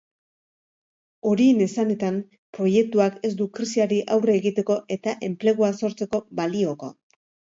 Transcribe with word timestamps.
Horien 1.31 1.59
esanetan, 1.65 2.15
proiektuak 2.57 3.19
ez 3.29 3.31
du 3.43 3.47
krisiari 3.57 3.99
aurre 4.15 4.37
egiteko 4.41 4.77
eta 4.97 5.15
enplegua 5.29 5.69
sortzeko 5.83 6.25
balioko. 6.41 6.91